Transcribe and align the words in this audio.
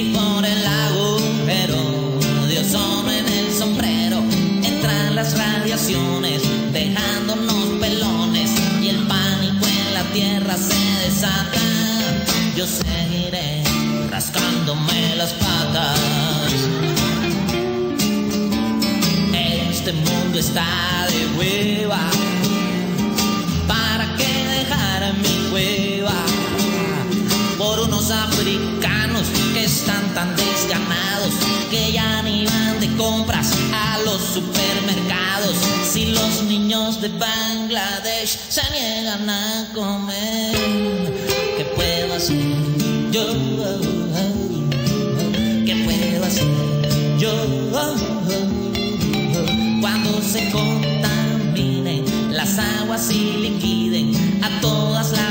Por 0.00 0.46
el 0.46 0.66
agujero 0.66 1.76
de 2.48 2.58
ozono 2.58 3.10
en 3.12 3.28
el 3.28 3.52
sombrero 3.52 4.22
entran 4.64 5.14
las 5.14 5.36
radiaciones 5.36 6.40
dejándonos 6.72 7.78
pelones 7.78 8.50
y 8.80 8.88
el 8.88 9.06
pánico 9.06 9.66
en 9.66 9.94
la 9.94 10.02
tierra 10.14 10.56
se 10.56 11.04
desata, 11.04 11.60
yo 12.56 12.66
seguiré 12.66 13.62
rascándome 14.08 15.16
las 15.16 15.34
patas. 15.34 15.98
Este 19.70 19.92
mundo 19.92 20.38
está 20.38 21.06
de 21.10 21.26
hueva. 21.36 22.29
Compras 33.00 33.50
a 33.72 33.98
los 34.04 34.20
supermercados. 34.20 35.56
Si 35.90 36.12
los 36.12 36.42
niños 36.42 37.00
de 37.00 37.08
Bangladesh 37.08 38.38
se 38.50 38.60
niegan 38.72 39.28
a 39.30 39.70
comer, 39.74 40.54
¿qué 41.56 41.64
puedo 41.74 42.14
hacer 42.14 42.36
yo? 43.10 43.24
¿Qué 45.64 45.74
puedo 45.86 46.24
hacer 46.26 46.46
yo? 47.18 47.32
Cuando 49.80 50.20
se 50.20 50.50
contaminen 50.50 52.04
las 52.30 52.58
aguas 52.58 53.10
y 53.10 53.32
liquiden 53.48 54.42
a 54.44 54.60
todas 54.60 55.10
las 55.12 55.29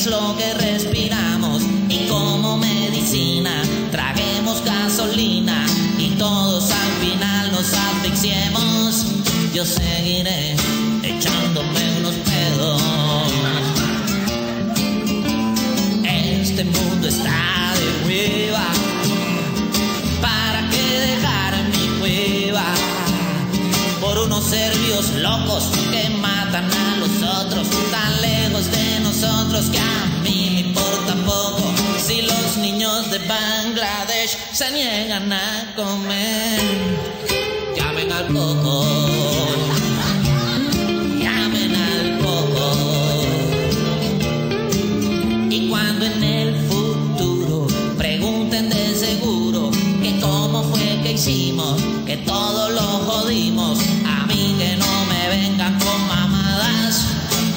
es 0.00 0.06
lo 0.06 0.34
que 0.34 0.54
respiramos 0.54 1.62
y 1.90 2.06
como 2.08 2.56
medicina 2.56 3.62
traguemos 3.90 4.64
gasolina 4.64 5.66
y 5.98 6.10
todos 6.16 6.70
al 6.70 6.92
final 7.04 7.52
nos 7.52 7.74
asfixiemos, 7.74 9.04
yo 9.52 9.66
seguiré 9.66 10.49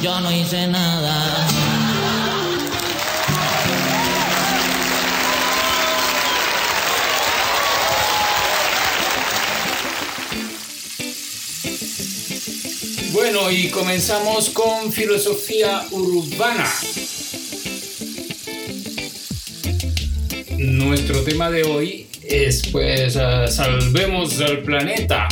yo 0.04 0.20
no 0.20 0.30
hice 0.30 0.68
nada. 0.68 1.48
Bueno, 13.14 13.50
y 13.50 13.70
comenzamos 13.70 14.50
con 14.50 14.92
filosofía 14.92 15.86
urbana. 15.92 16.70
Nuestro 20.58 21.24
tema 21.24 21.50
de 21.50 21.64
hoy 21.64 22.08
es 22.28 22.68
pues 22.68 23.16
ah, 23.16 23.48
salvemos 23.48 24.42
al 24.42 24.64
planeta. 24.64 25.30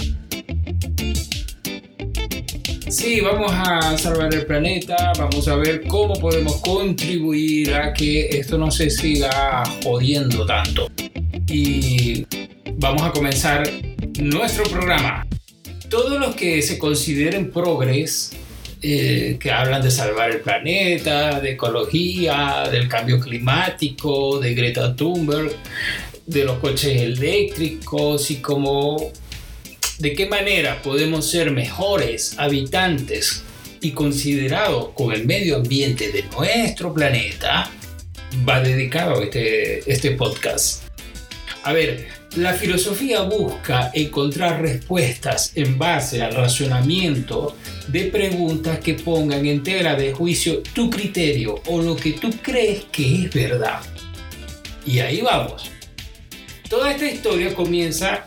Sí, 3.01 3.19
vamos 3.19 3.51
a 3.51 3.97
salvar 3.97 4.31
el 4.31 4.45
planeta, 4.45 5.11
vamos 5.17 5.47
a 5.47 5.55
ver 5.55 5.81
cómo 5.87 6.13
podemos 6.13 6.57
contribuir 6.57 7.73
a 7.73 7.93
que 7.93 8.27
esto 8.27 8.59
no 8.59 8.69
se 8.69 8.91
siga 8.91 9.63
jodiendo 9.83 10.45
tanto. 10.45 10.87
Y 11.47 12.27
vamos 12.75 13.01
a 13.01 13.11
comenzar 13.11 13.67
nuestro 14.19 14.65
programa. 14.65 15.25
Todos 15.89 16.19
los 16.19 16.35
que 16.35 16.61
se 16.61 16.77
consideren 16.77 17.49
progres, 17.49 18.33
eh, 18.83 19.35
que 19.39 19.51
hablan 19.51 19.81
de 19.81 19.89
salvar 19.89 20.29
el 20.29 20.41
planeta, 20.41 21.39
de 21.39 21.53
ecología, 21.53 22.69
del 22.71 22.87
cambio 22.87 23.19
climático, 23.19 24.37
de 24.37 24.53
Greta 24.53 24.95
Thunberg, 24.95 25.51
de 26.27 26.45
los 26.45 26.59
coches 26.59 27.01
eléctricos 27.01 28.29
y 28.29 28.35
cómo, 28.35 29.11
de 30.01 30.13
qué 30.13 30.25
manera 30.25 30.81
podemos 30.81 31.29
ser 31.29 31.51
mejores 31.51 32.33
habitantes 32.39 33.43
y 33.81 33.91
considerados 33.91 34.89
con 34.95 35.13
el 35.13 35.27
medio 35.27 35.57
ambiente 35.57 36.11
de 36.11 36.23
nuestro 36.23 36.91
planeta, 36.91 37.69
va 38.47 38.61
dedicado 38.61 39.21
este, 39.21 39.91
este 39.91 40.11
podcast. 40.11 40.83
A 41.63 41.73
ver, 41.73 42.07
la 42.35 42.53
filosofía 42.53 43.21
busca 43.21 43.91
encontrar 43.93 44.63
respuestas 44.63 45.51
en 45.53 45.77
base 45.77 46.23
al 46.23 46.33
razonamiento 46.33 47.55
de 47.87 48.05
preguntas 48.05 48.79
que 48.79 48.95
pongan 48.95 49.45
en 49.45 49.61
tela 49.61 49.95
de 49.95 50.13
juicio 50.13 50.63
tu 50.73 50.89
criterio 50.89 51.61
o 51.67 51.79
lo 51.79 51.95
que 51.95 52.13
tú 52.13 52.31
crees 52.41 52.85
que 52.91 53.25
es 53.25 53.33
verdad. 53.33 53.81
Y 54.83 54.97
ahí 54.97 55.21
vamos. 55.21 55.69
Toda 56.67 56.91
esta 56.91 57.05
historia 57.05 57.53
comienza 57.53 58.25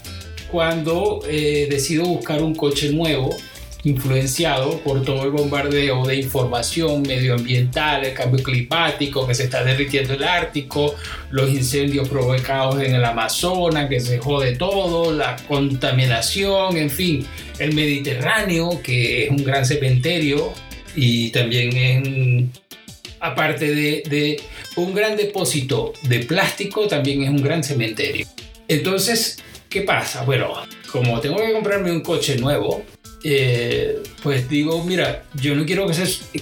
cuando 0.55 1.19
eh, 1.29 1.67
decido 1.69 2.05
buscar 2.05 2.41
un 2.41 2.55
coche 2.55 2.93
nuevo 2.93 3.37
influenciado 3.83 4.79
por 4.83 5.03
todo 5.03 5.25
el 5.25 5.33
bombardeo 5.33 6.07
de 6.07 6.15
información 6.15 7.03
medioambiental, 7.03 8.05
el 8.05 8.15
cambio 8.15 8.41
climático, 8.41 9.27
que 9.27 9.35
se 9.35 9.43
está 9.43 9.65
derritiendo 9.65 10.15
el 10.15 10.23
Ártico, 10.23 10.95
los 11.33 11.51
incendios 11.51 12.09
provocados 12.09 12.81
en 12.81 12.95
el 12.95 13.05
Amazonas, 13.05 13.89
que 13.89 13.99
se 13.99 14.19
jode 14.19 14.55
todo, 14.55 15.13
la 15.13 15.35
contaminación, 15.49 16.77
en 16.77 16.89
fin, 16.89 17.27
el 17.59 17.75
Mediterráneo, 17.75 18.81
que 18.81 19.25
es 19.25 19.31
un 19.31 19.43
gran 19.43 19.67
cementerio 19.67 20.53
y 20.95 21.31
también 21.31 21.77
es, 21.77 22.61
aparte 23.19 23.75
de, 23.75 24.05
de 24.09 24.41
un 24.77 24.95
gran 24.95 25.17
depósito 25.17 25.95
de 26.03 26.21
plástico, 26.21 26.87
también 26.87 27.25
es 27.25 27.31
un 27.31 27.43
gran 27.43 27.65
cementerio. 27.65 28.25
Entonces, 28.69 29.41
¿qué 29.75 29.83
pasa? 29.83 30.23
Bueno, 30.23 30.53
como 30.93 31.21
tengo 31.21 31.37
que 31.37 31.53
comprarme 31.53 31.91
un 31.91 32.01
coche 32.01 32.39
nuevo, 32.39 32.85
eh, 33.25 34.01
pues 34.23 34.49
digo, 34.49 34.85
mira, 34.85 35.25
yo 35.35 35.57
no 35.57 35.67
quiero 35.67 35.89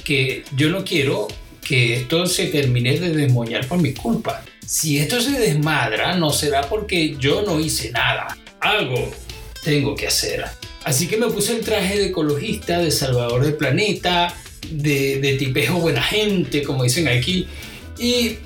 que, 0.05 0.45
yo 0.55 0.69
no 0.69 0.85
quiero 0.85 1.29
que 1.67 1.95
esto 1.95 2.27
se 2.27 2.49
termine 2.49 3.01
de 3.01 3.09
desmoñar 3.15 3.67
por 3.67 3.81
mi 3.81 3.95
culpa. 3.95 4.45
Si 4.67 4.99
esto 4.99 5.19
se 5.19 5.31
desmadra, 5.41 6.15
no 6.15 6.29
será 6.31 6.61
porque 6.69 7.17
yo 7.19 7.41
no 7.41 7.59
hice 7.59 7.91
nada. 7.91 8.37
Algo 8.61 9.11
tengo 9.65 9.95
que 9.95 10.09
hacer. 10.09 10.45
Así 10.85 11.09
que 11.09 11.17
me 11.17 11.29
puse 11.29 11.57
el 11.57 11.65
traje 11.65 11.99
de 11.99 12.07
ecologista, 12.09 12.81
de 12.81 12.91
salvador 12.91 13.47
del 13.47 13.55
planeta, 13.55 14.35
de, 14.71 15.21
de 15.21 15.37
tipejo 15.39 15.79
buena 15.79 16.03
gente, 16.03 16.63
como 16.63 16.85
dicen 16.85 17.09
aquí, 17.09 17.47
y 17.99 18.37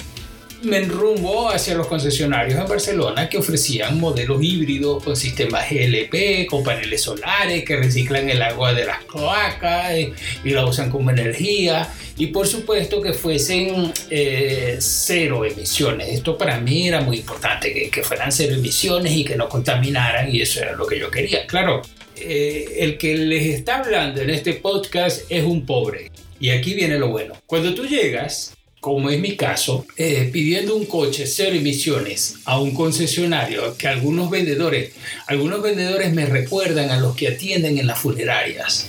me 0.63 0.79
enrumbo 0.79 1.51
hacia 1.51 1.75
los 1.75 1.87
concesionarios 1.87 2.59
en 2.59 2.67
Barcelona 2.67 3.29
que 3.29 3.39
ofrecían 3.39 4.01
modelos 4.01 4.43
híbridos 4.43 5.03
con 5.03 5.17
sistemas 5.17 5.71
GLP, 5.71 6.47
con 6.49 6.65
paneles 6.65 7.03
solares 7.03 7.65
que 7.65 7.77
reciclan 7.77 8.29
el 8.29 8.43
agua 8.43 8.73
de 8.73 8.87
las 8.87 9.05
cloacas 9.05 9.97
y, 9.97 10.13
y 10.45 10.51
la 10.51 10.67
usan 10.67 10.91
como 10.91 11.11
energía 11.11 11.89
y 12.19 12.29
por 12.29 12.47
supuesto 12.47 13.03
que 13.03 13.13
fuesen 13.13 13.93
eh, 14.11 14.77
cero 14.81 15.45
emisiones. 15.45 16.09
Esto 16.09 16.39
para 16.39 16.59
mí 16.59 16.89
era 16.89 17.01
muy 17.01 17.19
importante, 17.19 17.73
que, 17.73 17.91
que, 17.91 18.03
fueran 18.03 18.33
cero 18.33 18.55
emisiones 18.55 19.13
y 19.13 19.25
que 19.25 19.37
no 19.37 19.49
contaminaran 19.49 20.35
y 20.35 20.41
eso 20.41 20.61
era 20.61 20.73
lo 20.73 20.87
que 20.87 20.99
yo 20.99 21.11
quería. 21.11 21.47
Claro, 21.47 21.83
eh, 22.17 22.79
el 22.79 22.97
que 22.97 23.17
les 23.17 23.55
está 23.55 23.79
hablando 23.81 24.23
en 24.23 24.31
este 24.31 24.55
podcast 24.55 25.31
es 25.31 25.45
un 25.45 25.67
pobre. 25.67 26.11
Y 26.41 26.51
aquí 26.51 26.75
viene 26.75 26.99
lo 26.99 27.09
bueno. 27.09 27.35
Cuando 27.47 27.75
tú 27.75 27.87
llegas 27.87 28.56
como 28.87 29.11
es 29.11 29.19
mi 29.19 29.35
caso, 29.35 29.85
eh, 29.97 30.31
pidiendo 30.33 30.77
un 30.77 30.87
coche 30.87 31.27
cero 31.27 31.57
emisiones 31.57 32.37
a 32.45 32.61
un 32.61 32.73
concesionario 32.73 33.77
que 33.77 33.89
algunos 33.89 34.31
vendedores, 34.31 34.93
algunos 35.27 35.61
vendedores 35.61 36.13
me 36.13 36.25
recuerdan 36.25 36.91
a 36.91 37.01
los 37.01 37.17
que 37.17 37.27
atienden 37.27 37.79
en 37.79 37.89
las 37.89 37.99
funerarias. 37.99 38.87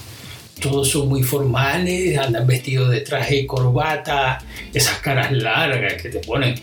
Todos 0.62 0.90
son 0.90 1.10
muy 1.10 1.24
formales, 1.24 2.16
andan 2.16 2.46
vestidos 2.46 2.92
de 2.92 3.02
traje 3.02 3.38
y 3.38 3.48
corbata, 3.48 4.38
esas 4.72 5.00
caras 5.00 5.32
largas 5.32 6.00
que 6.00 6.10
te 6.10 6.20
ponen. 6.20 6.54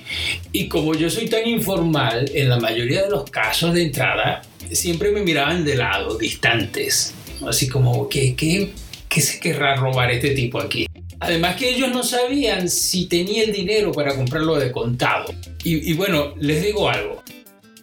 Y 0.53 0.69
como 0.69 0.95
yo 0.95 1.11
soy 1.11 1.27
tan 1.27 1.45
informal, 1.45 2.31
en 2.33 2.49
la 2.49 2.61
mayoría 2.61 3.03
de 3.03 3.11
los 3.11 3.29
casos 3.29 3.75
de 3.75 3.83
entrada, 3.83 4.43
siempre 4.71 5.11
me 5.11 5.23
miraban 5.23 5.65
de 5.65 5.75
lado, 5.75 6.17
distantes. 6.17 7.13
Así 7.45 7.69
como, 7.69 8.09
¿qué, 8.09 8.37
qué, 8.37 8.71
qué 9.09 9.21
se 9.21 9.41
querrá 9.41 9.75
robar 9.75 10.13
este 10.13 10.31
tipo 10.37 10.61
aquí? 10.61 10.87
Además 11.25 11.57
que 11.57 11.71
ellos 11.71 11.91
no 11.91 12.03
sabían 12.03 12.69
si 12.69 13.07
tenía 13.07 13.45
el 13.45 13.53
dinero 13.53 13.93
para 13.93 14.15
comprarlo 14.15 14.57
de 14.57 14.71
contado. 14.71 15.33
Y, 15.63 15.91
y, 15.91 15.95
bueno, 15.95 16.35
les 16.39 16.63
digo 16.63 16.91
algo. 16.91 17.23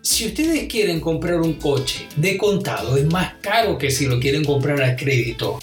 Si 0.04 0.28
ustedes 0.28 0.68
quieren 0.68 1.00
comprar 1.00 1.42
un 1.42 1.54
coche 1.54 2.08
de 2.18 2.38
contado, 2.38 2.98
es 2.98 3.06
más 3.06 3.34
caro 3.42 3.80
que 3.80 3.90
si 3.90 4.06
lo 4.06 4.20
quieren 4.20 4.46
comprar 4.46 4.84
a 4.84 4.96
crédito. 4.96 5.58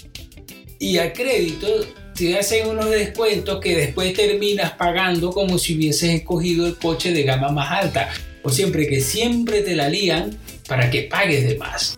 Y 0.77 0.97
a 0.97 1.13
crédito 1.13 1.67
te 2.13 2.37
hacen 2.37 2.67
unos 2.67 2.89
descuentos 2.89 3.61
que 3.61 3.77
después 3.77 4.13
terminas 4.13 4.71
pagando 4.71 5.31
como 5.31 5.57
si 5.57 5.77
hubieses 5.77 6.15
escogido 6.15 6.67
el 6.67 6.75
coche 6.75 7.13
de 7.13 7.23
gama 7.23 7.49
más 7.49 7.71
alta. 7.71 8.09
O 8.43 8.49
siempre 8.49 8.87
que 8.87 8.99
siempre 8.99 9.61
te 9.61 9.73
la 9.73 9.87
lían 9.87 10.37
para 10.67 10.91
que 10.91 11.03
pagues 11.03 11.47
de 11.47 11.57
más. 11.57 11.95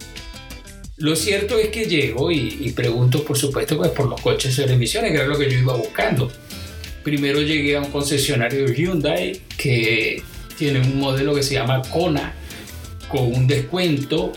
Lo 1.01 1.15
cierto 1.15 1.57
es 1.57 1.69
que 1.69 1.85
llego 1.85 2.29
y, 2.31 2.71
pregunto, 2.75 3.23
por 3.23 3.35
supuesto, 3.35 3.75
pues 3.75 3.89
por 3.89 4.07
los 4.07 4.21
coches 4.21 4.55
de 4.55 4.71
emisiones, 4.71 5.09
que 5.11 5.17
era 5.17 5.25
lo 5.25 5.35
que 5.35 5.49
yo 5.49 5.57
iba 5.57 5.73
buscando. 5.73 6.31
Primero 7.03 7.41
llegué 7.41 7.75
a 7.75 7.81
un 7.81 7.89
concesionario 7.89 8.71
Hyundai 8.71 9.41
que 9.57 10.21
tiene 10.59 10.79
un 10.79 10.99
modelo 10.99 11.33
que 11.33 11.41
se 11.41 11.55
llama 11.55 11.81
Kona, 11.81 12.35
con 13.07 13.33
un 13.33 13.47
descuento 13.47 14.31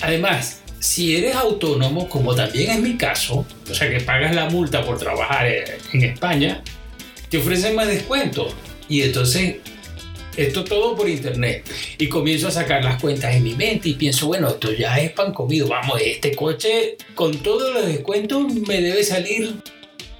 Además, 0.00 0.60
si 0.80 1.14
eres 1.14 1.36
autónomo, 1.36 2.08
como 2.08 2.34
también 2.34 2.70
es 2.70 2.80
mi 2.80 2.96
caso, 2.96 3.46
o 3.70 3.74
sea 3.74 3.90
que 3.90 4.00
pagas 4.00 4.34
la 4.34 4.48
multa 4.48 4.84
por 4.84 4.98
trabajar 4.98 5.46
en 5.46 6.02
España, 6.02 6.64
te 7.28 7.38
ofrecen 7.38 7.74
más 7.76 7.86
descuento. 7.86 8.48
Y 8.88 9.02
entonces, 9.02 9.56
esto 10.36 10.64
todo 10.64 10.96
por 10.96 11.08
internet. 11.08 11.70
Y 11.98 12.08
comienzo 12.08 12.48
a 12.48 12.50
sacar 12.50 12.82
las 12.82 13.00
cuentas 13.00 13.34
en 13.34 13.44
mi 13.44 13.54
mente 13.54 13.90
y 13.90 13.94
pienso, 13.94 14.26
bueno, 14.26 14.48
esto 14.48 14.72
ya 14.72 14.98
es 14.98 15.12
pan 15.12 15.34
comido. 15.34 15.68
Vamos, 15.68 16.00
este 16.02 16.34
coche 16.34 16.96
con 17.14 17.38
todos 17.38 17.74
los 17.74 17.86
descuentos 17.86 18.52
me 18.52 18.80
debe 18.80 19.04
salir 19.04 19.56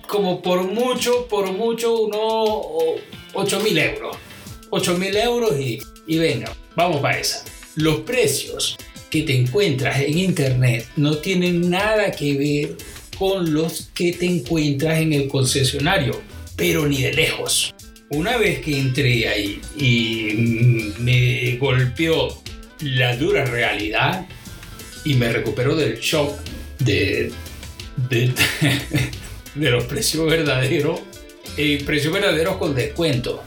como 0.07 0.43
por 0.43 0.63
mucho, 0.65 1.27
por 1.27 1.51
mucho, 1.53 2.01
unos 2.01 3.01
8 3.33 3.61
mil 3.61 3.79
euros. 3.79 4.17
8 4.69 4.99
mil 4.99 5.17
euros 5.17 5.59
y, 5.59 5.81
y 6.07 6.19
venga, 6.19 6.53
vamos 6.77 7.01
para 7.01 7.19
esa. 7.19 7.45
Los 7.77 8.01
precios 8.01 8.77
que 9.11 9.23
te 9.23 9.37
encuentras 9.37 10.01
en 10.01 10.17
internet 10.19 10.87
no 10.97 11.19
tienen 11.19 11.69
nada 11.69 12.13
que 12.13 12.35
ver 12.35 12.77
con 13.19 13.53
los 13.53 13.91
que 13.93 14.13
te 14.13 14.27
encuentras 14.27 14.99
en 15.01 15.13
el 15.13 15.29
concesionario, 15.29 16.23
pero 16.57 16.87
ni 16.87 17.03
de 17.03 17.13
lejos. 17.13 17.75
Una 18.09 18.39
vez 18.39 18.61
que 18.61 18.79
entré 18.79 19.29
ahí 19.29 19.61
y 19.77 20.93
me 21.01 21.57
golpeó 21.59 22.43
la 22.81 23.17
dura 23.17 23.45
realidad 23.45 24.27
y 25.05 25.15
me 25.15 25.31
recuperó 25.33 25.77
del 25.77 25.99
shock 25.99 26.39
de, 26.79 27.31
de, 28.09 28.33
de 29.55 29.71
los 29.71 29.85
precios 29.85 30.27
verdaderos, 30.27 31.01
eh, 31.57 31.83
precios 31.85 32.13
verdaderos 32.13 32.57
con 32.57 32.75
descuento 32.75 33.43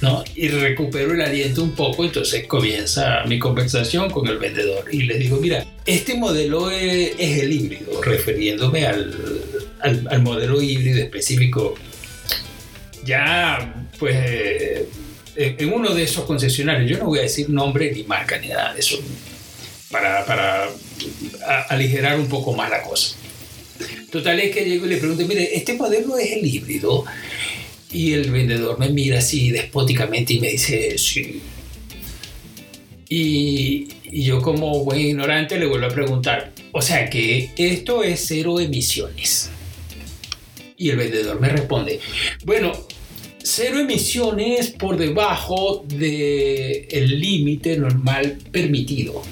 ¿no? 0.00 0.24
Y 0.34 0.48
recupero 0.48 1.12
el 1.12 1.20
aliento 1.20 1.62
un 1.62 1.72
poco, 1.72 2.04
entonces 2.04 2.46
comienza 2.46 3.22
mi 3.26 3.38
conversación 3.38 4.10
con 4.10 4.26
el 4.26 4.38
vendedor 4.38 4.84
y 4.92 5.02
le 5.02 5.18
digo, 5.18 5.38
mira, 5.38 5.66
este 5.84 6.14
modelo 6.14 6.70
es, 6.70 7.12
es 7.18 7.42
el 7.42 7.52
híbrido, 7.52 8.00
refiriéndome 8.02 8.86
al, 8.86 9.14
al, 9.80 10.22
modelo 10.22 10.60
híbrido 10.62 10.98
específico. 10.98 11.74
Ya, 13.04 13.88
pues, 13.98 14.16
eh, 14.16 14.88
en 15.36 15.72
uno 15.72 15.94
de 15.94 16.02
esos 16.02 16.24
concesionarios, 16.24 16.90
yo 16.90 16.98
no 16.98 17.06
voy 17.06 17.20
a 17.20 17.22
decir 17.22 17.48
nombre 17.50 17.92
ni 17.92 18.04
marca 18.04 18.38
ni 18.38 18.48
nada 18.48 18.74
de 18.74 18.80
eso, 18.80 18.98
para, 19.90 20.24
para 20.24 20.68
aligerar 21.68 22.18
un 22.18 22.28
poco 22.28 22.54
más 22.54 22.70
la 22.70 22.82
cosa. 22.82 23.16
Total 24.10 24.38
es 24.40 24.54
que 24.54 24.64
llego 24.64 24.86
y 24.86 24.90
le 24.90 24.96
pregunto, 24.96 25.24
mire, 25.26 25.56
este 25.56 25.74
modelo 25.74 26.18
es 26.18 26.32
el 26.32 26.46
híbrido. 26.46 27.04
Y 27.92 28.12
el 28.12 28.30
vendedor 28.30 28.78
me 28.78 28.88
mira 28.88 29.18
así 29.18 29.50
despóticamente 29.50 30.34
y 30.34 30.40
me 30.40 30.48
dice, 30.48 30.96
sí. 30.98 31.42
Y, 33.08 33.88
y, 34.04 34.22
yo 34.22 34.40
como 34.40 34.84
buen 34.84 35.00
ignorante 35.00 35.58
le 35.58 35.66
vuelvo 35.66 35.86
a 35.86 35.90
preguntar, 35.90 36.52
o 36.70 36.80
sea 36.80 37.10
que 37.10 37.50
esto 37.56 38.04
es 38.04 38.24
cero 38.26 38.60
emisiones. 38.60 39.50
Y 40.76 40.90
el 40.90 40.96
vendedor 40.96 41.40
me 41.40 41.48
responde, 41.48 42.00
bueno, 42.44 42.72
cero 43.42 43.80
emisiones 43.80 44.68
por 44.70 44.96
debajo 44.96 45.84
del 45.88 46.86
el 46.88 47.20
límite 47.20 47.76
normal 47.76 48.38
permitido 48.52 49.22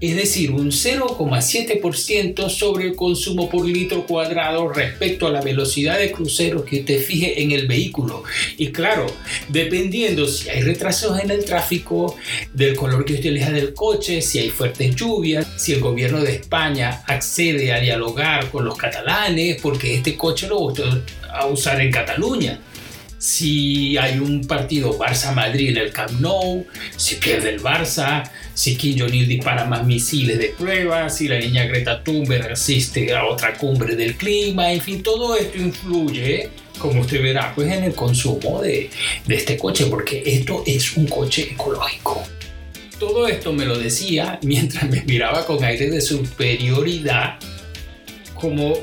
es 0.00 0.16
decir, 0.16 0.52
un 0.52 0.70
0,7% 0.70 2.48
sobre 2.48 2.84
el 2.84 2.94
consumo 2.94 3.48
por 3.50 3.66
litro 3.66 4.06
cuadrado 4.06 4.68
respecto 4.68 5.26
a 5.26 5.30
la 5.30 5.40
velocidad 5.40 5.98
de 5.98 6.12
crucero 6.12 6.64
que 6.64 6.80
usted 6.80 7.02
fije 7.02 7.42
en 7.42 7.50
el 7.50 7.66
vehículo. 7.66 8.22
Y 8.56 8.68
claro, 8.68 9.06
dependiendo 9.48 10.26
si 10.28 10.48
hay 10.48 10.62
retrasos 10.62 11.18
en 11.18 11.30
el 11.30 11.44
tráfico, 11.44 12.16
del 12.52 12.76
color 12.76 13.04
que 13.04 13.14
usted 13.14 13.30
elija 13.30 13.50
del 13.50 13.74
coche, 13.74 14.22
si 14.22 14.38
hay 14.38 14.50
fuertes 14.50 14.94
lluvias, 14.94 15.46
si 15.56 15.72
el 15.72 15.80
gobierno 15.80 16.20
de 16.22 16.36
España 16.36 17.02
accede 17.06 17.72
a 17.72 17.80
dialogar 17.80 18.50
con 18.50 18.64
los 18.64 18.76
catalanes, 18.76 19.60
porque 19.60 19.94
este 19.94 20.16
coche 20.16 20.46
lo 20.46 20.72
va 20.72 21.02
a 21.32 21.46
usar 21.46 21.80
en 21.80 21.90
Cataluña 21.90 22.60
si 23.18 23.98
hay 23.98 24.18
un 24.18 24.46
partido 24.46 24.96
Barça-Madrid 24.96 25.70
en 25.70 25.76
el 25.76 25.92
Camp 25.92 26.20
Nou, 26.20 26.64
si 26.96 27.16
pierde 27.16 27.50
el 27.50 27.60
Barça, 27.60 28.22
si 28.54 28.76
Kim 28.76 28.96
Jong-il 28.98 29.26
dispara 29.26 29.64
más 29.64 29.84
misiles 29.84 30.38
de 30.38 30.54
prueba, 30.56 31.10
si 31.10 31.26
la 31.26 31.38
niña 31.38 31.64
Greta 31.64 32.02
Thunberg 32.02 32.52
asiste 32.52 33.12
a 33.12 33.26
otra 33.26 33.54
cumbre 33.54 33.96
del 33.96 34.16
clima, 34.16 34.72
en 34.72 34.80
fin, 34.80 35.02
todo 35.02 35.36
esto 35.36 35.58
influye, 35.58 36.50
como 36.78 37.00
usted 37.00 37.20
verá, 37.20 37.52
pues 37.54 37.70
en 37.72 37.84
el 37.84 37.94
consumo 37.94 38.62
de, 38.62 38.88
este 39.28 39.56
coche, 39.56 39.86
porque 39.86 40.22
esto 40.24 40.62
es 40.64 40.96
un 40.96 41.06
coche 41.06 41.48
ecológico. 41.52 42.22
Todo 43.00 43.26
esto 43.28 43.52
me 43.52 43.64
lo 43.64 43.78
decía 43.78 44.38
mientras 44.42 44.88
me 44.88 45.02
miraba 45.02 45.44
con 45.44 45.62
aire 45.62 45.90
de 45.90 46.00
superioridad, 46.00 47.38
como 48.34 48.74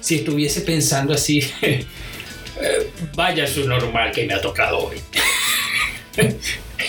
si 0.00 0.16
estuviese 0.16 0.60
pensando 0.60 1.12
así 1.12 1.44
vaya 3.14 3.46
su 3.46 3.66
normal 3.66 4.12
que 4.12 4.26
me 4.26 4.34
ha 4.34 4.40
tocado 4.40 4.78
hoy. 4.78 4.98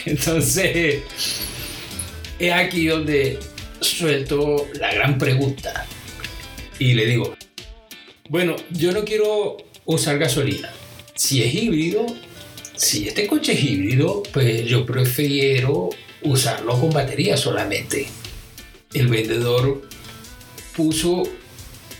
Entonces, 0.06 1.00
es 2.40 2.54
aquí 2.54 2.88
donde 2.88 3.40
suelto 3.80 4.68
la 4.80 4.94
gran 4.94 5.18
pregunta 5.18 5.86
y 6.80 6.94
le 6.94 7.06
digo, 7.06 7.36
bueno, 8.30 8.56
yo 8.72 8.92
no 8.92 9.04
quiero 9.04 9.58
usar 9.86 10.18
gasolina. 10.18 10.72
Si 11.16 11.44
es 11.44 11.54
híbrido, 11.54 12.06
si 12.76 13.08
este 13.08 13.28
coche 13.28 13.54
es 13.54 13.64
híbrido, 13.64 14.24
pues 14.34 14.66
yo 14.66 14.86
prefiero 14.86 15.90
usarlo 16.24 16.80
con 16.80 16.90
batería 16.92 17.38
solamente. 17.38 18.08
El 18.94 19.08
vendedor 19.08 19.88
puso 20.76 21.24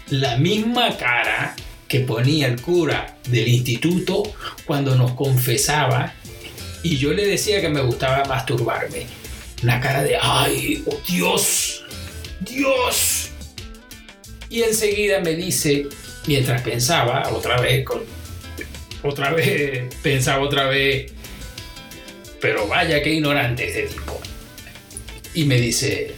la 0.10 0.38
misma 0.38 0.98
cara 0.98 1.56
que 1.92 2.00
ponía 2.00 2.48
el 2.48 2.62
cura 2.62 3.18
del 3.28 3.50
instituto 3.50 4.24
cuando 4.64 4.96
nos 4.96 5.12
confesaba 5.12 6.14
y 6.84 6.96
yo 6.96 7.12
le 7.12 7.26
decía 7.26 7.60
que 7.60 7.68
me 7.68 7.82
gustaba 7.82 8.24
masturbarme. 8.24 9.08
Una 9.62 9.82
cara 9.82 10.02
de, 10.02 10.16
ay, 10.16 10.86
oh 10.88 10.98
Dios, 11.06 11.84
Dios. 12.40 13.32
Y 14.50 14.62
enseguida 14.64 15.20
me 15.20 15.36
dice, 15.36 15.90
mientras 16.28 16.62
pensaba, 16.62 17.30
otra 17.34 17.60
vez, 17.60 17.84
con, 17.84 18.04
otra 19.04 19.34
vez, 19.34 19.94
pensaba 20.02 20.42
otra 20.46 20.68
vez, 20.68 21.12
pero 22.40 22.68
vaya 22.68 23.04
que 23.04 23.16
ignorante 23.16 23.68
este 23.68 23.94
tipo. 23.94 24.18
Y 25.34 25.44
me 25.44 25.60
dice, 25.60 26.16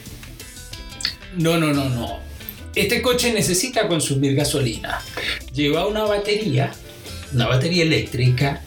no, 1.35 1.57
no, 1.57 1.73
no, 1.73 1.89
no. 1.89 2.19
Este 2.75 3.01
coche 3.01 3.33
necesita 3.33 3.87
consumir 3.87 4.35
gasolina. 4.35 5.01
Lleva 5.53 5.85
una 5.85 6.03
batería, 6.05 6.71
una 7.31 7.47
batería 7.47 7.83
eléctrica, 7.83 8.63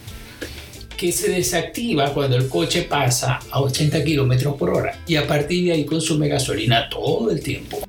que 0.95 1.11
se 1.11 1.29
desactiva 1.29 2.13
cuando 2.13 2.37
el 2.37 2.47
coche 2.47 2.83
pasa 2.83 3.39
a 3.51 3.61
80 3.61 4.05
kilómetros 4.05 4.55
por 4.55 4.69
hora 4.69 5.03
y 5.05 5.17
a 5.17 5.27
partir 5.27 5.65
de 5.65 5.73
ahí 5.73 5.85
consume 5.85 6.29
gasolina 6.29 6.89
todo 6.89 7.29
el 7.29 7.41
tiempo. 7.41 7.79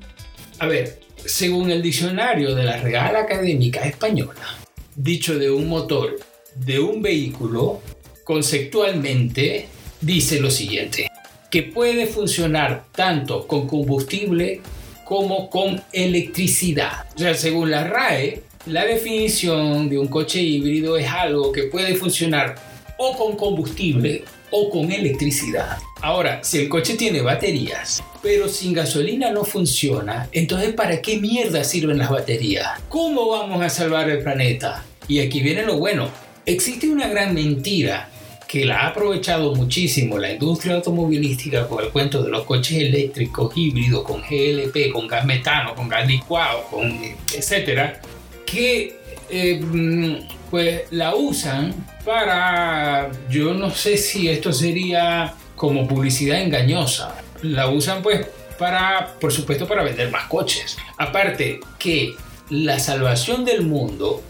A 0.59 0.67
ver, 0.67 0.99
según 1.15 1.71
el 1.71 1.81
diccionario 1.81 2.53
de 2.53 2.65
la 2.65 2.75
Real 2.75 3.15
Académica 3.15 3.85
Española, 3.85 4.57
dicho 4.95 5.39
de 5.39 5.49
un 5.49 5.69
motor 5.69 6.19
de 6.55 6.79
un 6.79 7.01
vehículo, 7.01 7.81
conceptualmente 8.25 9.67
dice 10.01 10.41
lo 10.41 10.51
siguiente, 10.51 11.09
que 11.49 11.63
puede 11.63 12.05
funcionar 12.05 12.85
tanto 12.91 13.47
con 13.47 13.65
combustible 13.65 14.59
como 15.05 15.49
con 15.49 15.81
electricidad. 15.93 17.07
O 17.15 17.19
sea, 17.19 17.33
según 17.33 17.71
la 17.71 17.85
RAE, 17.85 18.48
la 18.65 18.85
definición 18.85 19.89
de 19.89 19.97
un 19.97 20.07
coche 20.07 20.41
híbrido 20.41 20.97
es 20.97 21.07
algo 21.07 21.51
que 21.51 21.63
puede 21.63 21.95
funcionar 21.95 22.55
o 22.97 23.15
con 23.15 23.37
combustible 23.37 24.25
o 24.51 24.69
con 24.69 24.91
electricidad. 24.91 25.77
Ahora, 26.01 26.43
si 26.43 26.59
el 26.59 26.69
coche 26.69 26.95
tiene 26.95 27.21
baterías, 27.21 28.03
pero 28.21 28.49
sin 28.49 28.73
gasolina 28.73 29.31
no 29.31 29.45
funciona, 29.45 30.27
entonces 30.33 30.73
¿para 30.73 31.01
qué 31.01 31.17
mierda 31.17 31.63
sirven 31.63 31.97
las 31.97 32.09
baterías? 32.09 32.67
¿Cómo 32.89 33.29
vamos 33.29 33.61
a 33.63 33.69
salvar 33.69 34.09
el 34.09 34.19
planeta? 34.23 34.83
Y 35.07 35.19
aquí 35.19 35.39
viene 35.39 35.63
lo 35.63 35.77
bueno. 35.77 36.09
Existe 36.45 36.89
una 36.89 37.07
gran 37.07 37.33
mentira 37.33 38.09
que 38.47 38.65
la 38.65 38.81
ha 38.81 38.87
aprovechado 38.87 39.55
muchísimo 39.55 40.17
la 40.17 40.31
industria 40.31 40.75
automovilística 40.75 41.67
con 41.67 41.83
el 41.83 41.91
cuento 41.91 42.23
de 42.23 42.31
los 42.31 42.43
coches 42.45 42.79
eléctricos 42.79 43.53
híbridos, 43.55 44.03
con 44.03 44.21
GLP, 44.21 44.91
con 44.91 45.07
gas 45.07 45.23
metano, 45.25 45.75
con 45.75 45.87
gas 45.87 46.07
licuado, 46.07 46.63
con 46.63 46.99
etcétera, 47.33 48.01
que 48.51 48.99
eh, 49.29 49.59
mm, 49.59 50.15
pues 50.49 50.83
la 50.91 51.15
usan 51.15 51.73
para, 52.03 53.11
yo 53.29 53.53
no 53.53 53.69
sé 53.69 53.97
si 53.97 54.29
esto 54.29 54.51
sería 54.51 55.33
como 55.55 55.87
publicidad 55.87 56.41
engañosa, 56.41 57.15
la 57.43 57.69
usan 57.69 58.01
pues 58.01 58.27
para, 58.57 59.15
por 59.19 59.31
supuesto, 59.31 59.67
para 59.67 59.83
vender 59.83 60.09
más 60.11 60.25
coches. 60.25 60.77
Aparte 60.97 61.59
que 61.77 62.15
la 62.49 62.79
salvación 62.79 63.45
del 63.45 63.61
mundo, 63.61 64.21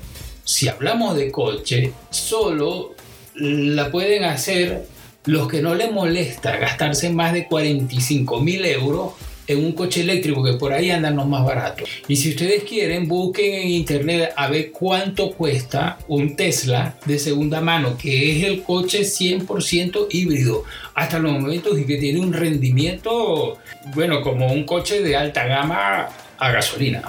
si 0.43 0.67
hablamos 0.67 1.15
de 1.15 1.31
coche, 1.31 1.93
solo 2.09 2.95
la 3.35 3.89
pueden 3.89 4.23
hacer 4.23 4.85
los 5.25 5.47
que 5.47 5.61
no 5.61 5.75
les 5.75 5.91
molesta 5.91 6.57
gastarse 6.57 7.09
más 7.09 7.33
de 7.33 7.47
45 7.47 8.41
mil 8.41 8.65
euros 8.65 9.13
en 9.49 9.65
un 9.65 9.71
coche 9.71 10.01
eléctrico 10.01 10.43
que 10.43 10.53
por 10.53 10.71
ahí 10.71 10.91
andan 10.91 11.15
los 11.15 11.27
más 11.27 11.43
baratos. 11.43 11.89
Y 12.07 12.15
si 12.15 12.29
ustedes 12.29 12.63
quieren, 12.63 13.07
busquen 13.07 13.55
en 13.55 13.69
internet 13.69 14.31
a 14.35 14.47
ver 14.47 14.71
cuánto 14.71 15.31
cuesta 15.31 15.97
un 16.07 16.35
Tesla 16.35 16.95
de 17.05 17.17
segunda 17.17 17.59
mano, 17.59 17.97
que 17.97 18.37
es 18.37 18.43
el 18.43 18.61
coche 18.61 19.01
100% 19.01 20.05
híbrido, 20.11 20.63
hasta 20.93 21.17
los 21.17 21.31
momentos 21.33 21.79
y 21.79 21.85
que 21.85 21.97
tiene 21.97 22.19
un 22.19 22.31
rendimiento, 22.31 23.57
bueno, 23.95 24.21
como 24.21 24.53
un 24.53 24.65
coche 24.65 25.01
de 25.01 25.15
alta 25.15 25.47
gama 25.47 26.09
a 26.37 26.51
gasolina, 26.51 27.01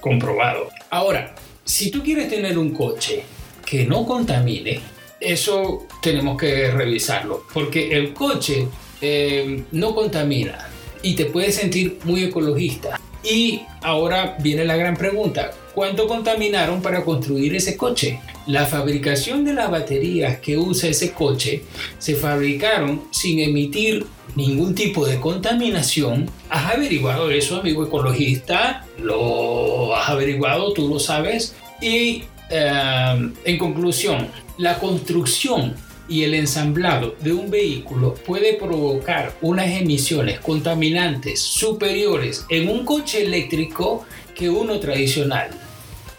comprobado. 0.00 0.70
Ahora, 0.88 1.34
si 1.64 1.90
tú 1.90 2.02
quieres 2.02 2.30
tener 2.30 2.56
un 2.56 2.70
coche 2.70 3.24
que 3.66 3.84
no 3.84 4.06
contamine, 4.06 4.80
eso 5.20 5.86
tenemos 6.00 6.38
que 6.40 6.70
revisarlo, 6.70 7.44
porque 7.52 7.94
el 7.94 8.14
coche 8.14 8.68
eh, 9.02 9.64
no 9.72 9.94
contamina, 9.94 10.70
y 11.04 11.14
te 11.14 11.26
puedes 11.26 11.54
sentir 11.54 11.98
muy 12.04 12.24
ecologista. 12.24 12.98
Y 13.22 13.60
ahora 13.82 14.36
viene 14.40 14.64
la 14.64 14.76
gran 14.76 14.96
pregunta, 14.96 15.52
¿cuánto 15.74 16.08
contaminaron 16.08 16.82
para 16.82 17.04
construir 17.04 17.54
ese 17.54 17.76
coche? 17.76 18.20
La 18.46 18.66
fabricación 18.66 19.44
de 19.44 19.54
las 19.54 19.70
baterías 19.70 20.40
que 20.40 20.58
usa 20.58 20.90
ese 20.90 21.12
coche 21.12 21.62
se 21.98 22.16
fabricaron 22.16 23.02
sin 23.10 23.38
emitir 23.38 24.06
ningún 24.34 24.74
tipo 24.74 25.06
de 25.06 25.20
contaminación. 25.20 26.28
¿Has 26.50 26.74
averiguado 26.74 27.30
eso, 27.30 27.60
amigo 27.60 27.84
ecologista? 27.84 28.86
¿Lo 28.98 29.94
has 29.94 30.08
averiguado? 30.08 30.72
¿Tú 30.72 30.88
lo 30.88 30.98
sabes? 30.98 31.54
Y 31.80 32.24
eh, 32.50 33.30
en 33.44 33.58
conclusión, 33.58 34.28
la 34.58 34.78
construcción 34.78 35.74
y 36.08 36.24
el 36.24 36.34
ensamblado 36.34 37.16
de 37.20 37.32
un 37.32 37.50
vehículo 37.50 38.14
puede 38.14 38.54
provocar 38.54 39.34
unas 39.40 39.68
emisiones 39.68 40.40
contaminantes 40.40 41.40
superiores 41.40 42.44
en 42.48 42.68
un 42.68 42.84
coche 42.84 43.24
eléctrico 43.24 44.04
que 44.34 44.50
uno 44.50 44.78
tradicional. 44.80 45.50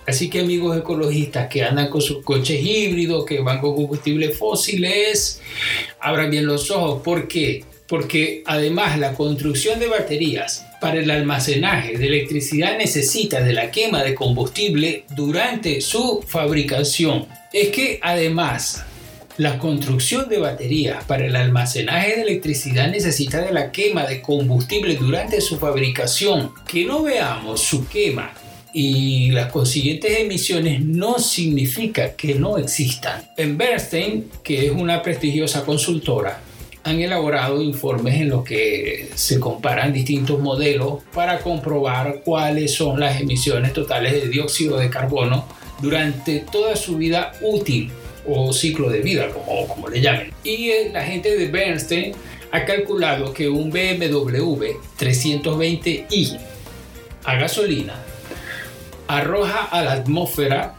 Así 0.07 0.29
que 0.29 0.41
amigos 0.41 0.77
ecologistas 0.77 1.47
que 1.47 1.63
andan 1.63 1.89
con 1.89 2.01
sus 2.01 2.23
coches 2.23 2.63
híbridos, 2.63 3.25
que 3.25 3.41
van 3.41 3.59
con 3.59 3.75
combustibles 3.75 4.37
fósiles, 4.37 5.41
abran 5.99 6.29
bien 6.29 6.45
los 6.45 6.69
ojos. 6.69 7.01
¿Por 7.01 7.27
qué? 7.27 7.63
Porque 7.87 8.43
además 8.45 8.99
la 8.99 9.13
construcción 9.13 9.79
de 9.79 9.87
baterías 9.87 10.65
para 10.79 10.99
el 10.99 11.09
almacenaje 11.09 11.97
de 11.97 12.05
electricidad 12.05 12.77
necesita 12.77 13.41
de 13.41 13.53
la 13.53 13.71
quema 13.71 14.03
de 14.03 14.13
combustible 14.13 15.05
durante 15.15 15.81
su 15.81 16.23
fabricación. 16.27 17.27
Es 17.51 17.69
que 17.69 17.99
además 18.03 18.85
la 19.37 19.59
construcción 19.59 20.29
de 20.29 20.37
baterías 20.37 21.03
para 21.03 21.25
el 21.25 21.35
almacenaje 21.35 22.15
de 22.15 22.21
electricidad 22.21 22.89
necesita 22.89 23.41
de 23.41 23.51
la 23.51 23.71
quema 23.71 24.05
de 24.05 24.21
combustible 24.21 24.95
durante 24.95 25.41
su 25.41 25.57
fabricación. 25.57 26.51
Que 26.65 26.85
no 26.85 27.03
veamos 27.03 27.59
su 27.59 27.85
quema 27.87 28.31
y 28.73 29.31
las 29.31 29.51
consiguientes 29.51 30.19
emisiones 30.19 30.81
no 30.81 31.19
significa 31.19 32.15
que 32.15 32.35
no 32.35 32.57
existan. 32.57 33.23
En 33.35 33.57
Bernstein, 33.57 34.29
que 34.41 34.67
es 34.67 34.71
una 34.71 35.01
prestigiosa 35.01 35.65
consultora, 35.65 36.39
han 36.83 37.01
elaborado 37.01 37.61
informes 37.61 38.15
en 38.21 38.29
los 38.29 38.45
que 38.45 39.09
se 39.15 39.39
comparan 39.39 39.91
distintos 39.91 40.39
modelos 40.39 41.03
para 41.13 41.39
comprobar 41.39 42.21
cuáles 42.23 42.73
son 42.73 42.99
las 42.99 43.19
emisiones 43.19 43.73
totales 43.73 44.13
de 44.13 44.29
dióxido 44.29 44.77
de 44.77 44.89
carbono 44.89 45.45
durante 45.81 46.39
toda 46.39 46.75
su 46.77 46.95
vida 46.95 47.33
útil 47.41 47.91
o 48.27 48.53
ciclo 48.53 48.89
de 48.89 49.01
vida, 49.01 49.29
como, 49.29 49.67
como 49.67 49.87
le 49.89 50.01
llamen. 50.01 50.31
Y 50.43 50.71
la 50.91 51.03
gente 51.03 51.35
de 51.35 51.47
Bernstein 51.47 52.13
ha 52.51 52.65
calculado 52.65 53.33
que 53.33 53.49
un 53.49 53.69
BMW 53.69 54.65
320i 54.99 56.39
a 57.23 57.35
gasolina 57.35 57.95
arroja 59.07 59.65
a 59.65 59.83
la 59.83 59.93
atmósfera 59.93 60.75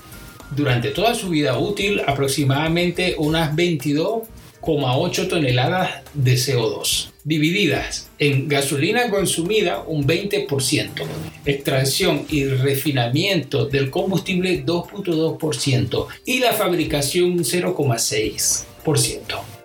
durante 0.53 0.91
toda 0.91 1.15
su 1.15 1.29
vida 1.29 1.59
útil 1.59 2.03
aproximadamente 2.07 3.15
unas 3.19 3.55
22,8 3.55 5.29
toneladas 5.29 5.91
de 6.15 6.35
CO2 6.35 7.16
divididas 7.27 8.09
en 8.21 8.49
gasolina 8.49 9.11
consumida 9.11 9.83
un 9.85 10.07
20%, 10.07 10.91
extracción 11.45 12.25
y 12.31 12.45
refinamiento 12.45 13.67
del 13.67 13.91
combustible 13.91 14.65
2.2% 14.65 16.07
y 16.25 16.39
la 16.39 16.53
fabricación 16.53 17.33
un 17.33 17.41
0,6%. 17.41 18.65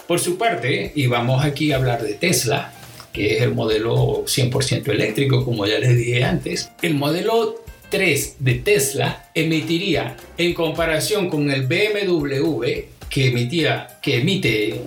Por 0.07 0.19
su 0.19 0.37
parte, 0.37 0.91
y 0.95 1.05
vamos 1.05 1.45
aquí 1.45 1.71
a 1.71 1.75
hablar 1.75 2.01
de 2.01 2.15
Tesla, 2.15 2.73
que 3.13 3.37
es 3.37 3.43
el 3.43 3.53
modelo 3.53 4.25
100% 4.25 4.87
eléctrico, 4.89 5.45
como 5.45 5.67
ya 5.67 5.77
les 5.77 5.95
dije 5.95 6.23
antes, 6.23 6.71
el 6.81 6.95
modelo 6.95 7.63
3 7.89 8.37
de 8.39 8.55
Tesla 8.55 9.29
emitiría, 9.35 10.17
en 10.39 10.55
comparación 10.55 11.29
con 11.29 11.51
el 11.51 11.67
BMW, 11.67 12.65
que 13.11 13.27
emitía, 13.27 13.99
que 14.01 14.17
emite 14.19 14.81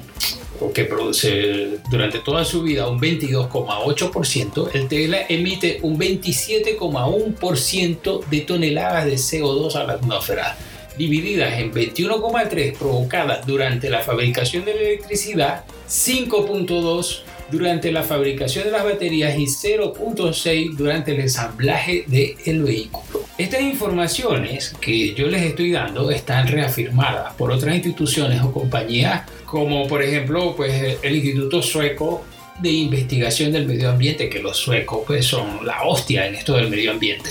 o 0.61 0.73
que 0.73 0.85
produce 0.85 1.79
durante 1.91 2.21
toda 2.21 2.45
su 2.45 2.63
vida 2.63 2.89
un 2.89 3.01
22,8%, 3.01 4.71
el 4.73 4.87
Tesla 4.89 5.27
emite 5.29 5.81
un 5.83 5.99
27,1% 5.99 8.25
de 8.25 8.41
toneladas 8.41 9.05
de 9.05 9.17
CO2 9.17 9.75
a 9.77 9.85
la 9.85 9.93
atmósfera, 9.95 10.57
divididas 10.97 11.59
en 11.59 11.73
21,3 11.73 12.79
provocadas 12.79 13.45
durante 13.47 13.91
la 13.91 13.99
fabricación 14.01 14.65
de 14.65 14.75
la 14.75 14.81
electricidad, 14.81 15.65
5,2 15.89 17.23
durante 17.55 17.93
la 17.93 18.03
fabricación 18.03 18.65
de 18.65 18.71
las 18.73 18.85
baterías 18.85 19.39
y 19.39 19.45
0.6 19.45 20.77
durante 20.77 21.13
el 21.13 21.21
ensamblaje 21.21 22.05
del 22.07 22.63
vehículo. 22.63 23.25
Estas 23.39 23.63
informaciones 23.63 24.75
que 24.81 25.15
yo 25.15 25.27
les 25.27 25.43
estoy 25.43 25.73
dando 25.73 26.11
están 26.11 26.49
reafirmadas 26.49 27.35
por 27.35 27.51
otras 27.51 27.75
instituciones 27.75 28.43
o 28.43 28.53
compañías 28.53 29.23
como 29.45 29.87
por 29.87 30.03
ejemplo 30.03 30.55
pues, 30.57 30.99
el 31.03 31.15
Instituto 31.15 31.63
Sueco 31.63 32.25
de 32.59 32.71
Investigación 32.71 33.53
del 33.53 33.67
Medio 33.67 33.91
Ambiente, 33.91 34.29
que 34.29 34.41
los 34.41 34.57
suecos 34.57 35.03
pues, 35.07 35.27
son 35.27 35.65
la 35.65 35.85
hostia 35.85 36.27
en 36.27 36.35
esto 36.35 36.57
del 36.57 36.71
medio 36.71 36.91
ambiente, 36.91 37.31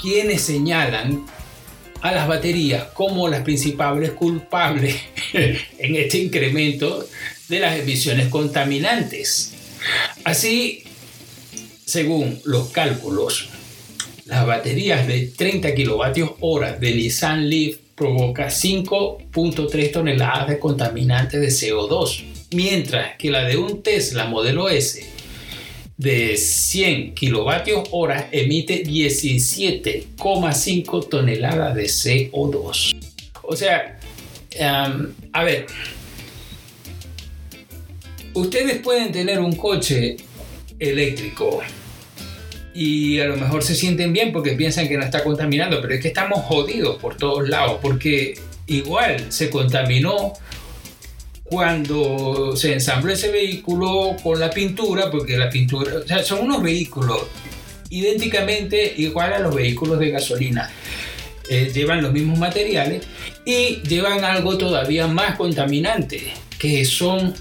quienes 0.00 0.42
señalan 0.42 1.24
a 2.02 2.12
las 2.12 2.26
baterías 2.26 2.84
como 2.94 3.28
las 3.28 3.42
principales 3.42 4.12
culpables 4.12 4.96
en 5.32 5.96
este 5.96 6.18
incremento 6.18 7.04
de 7.50 7.60
las 7.60 7.78
emisiones 7.78 8.28
contaminantes. 8.28 9.52
Así, 10.24 10.84
según 11.84 12.40
los 12.44 12.70
cálculos, 12.70 13.50
las 14.24 14.46
baterías 14.46 15.06
de 15.06 15.26
30 15.26 15.74
kilovatios 15.74 16.30
hora 16.40 16.72
de 16.74 16.94
Nissan 16.94 17.50
Leaf 17.50 17.76
provoca 17.96 18.46
5.3 18.46 19.92
toneladas 19.92 20.48
de 20.48 20.58
contaminantes 20.58 21.38
de 21.40 21.48
CO2, 21.48 22.24
mientras 22.52 23.16
que 23.16 23.30
la 23.30 23.44
de 23.44 23.58
un 23.58 23.82
Tesla 23.82 24.24
modelo 24.26 24.70
S 24.70 25.04
de 25.98 26.38
100 26.38 27.14
kilovatios 27.14 27.86
hora 27.90 28.30
emite 28.32 28.82
17,5 28.84 31.08
toneladas 31.10 31.74
de 31.74 31.84
CO2. 31.84 32.96
O 33.42 33.54
sea, 33.54 34.00
a 35.32 35.44
ver, 35.44 35.66
ustedes 38.34 38.78
pueden 38.78 39.12
tener 39.12 39.40
un 39.40 39.54
coche 39.56 40.16
eléctrico 40.78 41.60
y 42.74 43.18
a 43.20 43.26
lo 43.26 43.36
mejor 43.36 43.62
se 43.62 43.74
sienten 43.74 44.12
bien 44.12 44.32
porque 44.32 44.52
piensan 44.52 44.88
que 44.88 44.96
no 44.96 45.04
está 45.04 45.24
contaminando, 45.24 45.80
pero 45.80 45.94
es 45.94 46.00
que 46.00 46.08
estamos 46.08 46.40
jodidos 46.44 46.96
por 46.96 47.16
todos 47.16 47.48
lados 47.48 47.78
porque 47.82 48.38
igual 48.66 49.32
se 49.32 49.50
contaminó 49.50 50.32
cuando 51.44 52.56
se 52.56 52.72
ensambló 52.72 53.12
ese 53.12 53.32
vehículo 53.32 54.16
con 54.22 54.38
la 54.38 54.50
pintura, 54.50 55.10
porque 55.10 55.36
la 55.36 55.50
pintura, 55.50 55.96
o 55.96 56.06
sea, 56.06 56.22
son 56.22 56.44
unos 56.44 56.62
vehículos 56.62 57.22
idénticamente 57.90 58.94
igual 58.98 59.32
a 59.32 59.40
los 59.40 59.52
vehículos 59.52 59.98
de 59.98 60.10
gasolina. 60.10 60.70
Eh, 61.48 61.72
llevan 61.74 62.02
los 62.02 62.12
mismos 62.12 62.38
materiales 62.38 63.04
y 63.44 63.82
llevan 63.82 64.24
algo 64.24 64.56
todavía 64.56 65.08
más 65.08 65.36
contaminante, 65.36 66.32
que 66.56 66.84
son 66.84 67.34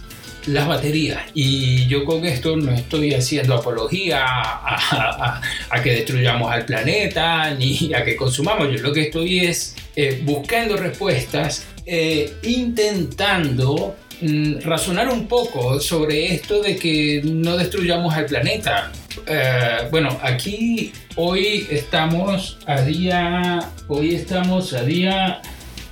las 0.47 0.67
baterías. 0.67 1.21
Y 1.33 1.87
yo 1.87 2.05
con 2.05 2.25
esto 2.25 2.55
no 2.57 2.71
estoy 2.71 3.13
haciendo 3.13 3.55
apología 3.55 4.23
a, 4.25 5.41
que 5.83 5.91
destruyamos 5.91 6.51
al 6.51 6.65
planeta 6.65 7.53
ni 7.55 7.93
a 7.93 8.03
que 8.03 8.15
consumamos. 8.15 8.69
Yo 8.71 8.81
lo 8.81 8.93
que 8.93 9.03
estoy 9.03 9.45
es 9.45 9.75
eh, 9.95 10.21
buscando 10.23 10.77
respuestas, 10.77 11.65
eh, 11.85 12.33
intentando 12.43 13.95
mm, 14.21 14.59
razonar 14.61 15.09
un 15.09 15.27
poco 15.27 15.79
sobre 15.79 16.33
esto 16.33 16.61
de 16.61 16.75
que 16.75 17.21
no 17.23 17.57
destruyamos 17.57 18.13
al 18.13 18.25
planeta. 18.25 18.91
Eh, 19.27 19.87
bueno, 19.91 20.17
aquí 20.21 20.93
hoy 21.15 21.67
estamos 21.69 22.57
a 22.65 22.81
día, 22.81 23.59
hoy 23.87 24.15
estamos 24.15 24.73
a 24.73 24.83
día 24.83 25.41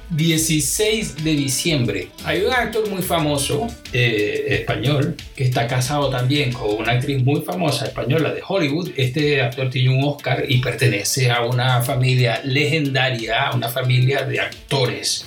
16 0.09 1.23
de 1.23 1.31
diciembre. 1.31 2.09
Hay 2.23 2.41
un 2.41 2.53
actor 2.53 2.89
muy 2.89 3.01
famoso 3.01 3.67
eh, 3.91 4.45
español 4.49 5.15
que 5.35 5.43
está 5.43 5.67
casado 5.67 6.09
también 6.09 6.53
con 6.53 6.75
una 6.75 6.93
actriz 6.93 7.21
muy 7.23 7.41
famosa 7.41 7.85
española 7.85 8.33
de 8.33 8.41
Hollywood. 8.47 8.91
Este 8.95 9.41
actor 9.41 9.69
tiene 9.69 9.89
un 9.89 10.03
Oscar 10.05 10.45
y 10.47 10.59
pertenece 10.59 11.29
a 11.29 11.43
una 11.43 11.81
familia 11.81 12.41
legendaria, 12.45 13.51
una 13.53 13.67
familia 13.67 14.23
de 14.23 14.39
actores. 14.39 15.25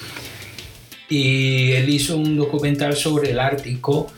Y 1.10 1.72
él 1.72 1.88
hizo 1.90 2.16
un 2.16 2.36
documental 2.36 2.96
sobre 2.96 3.32
el 3.32 3.38
Ártico 3.38 4.10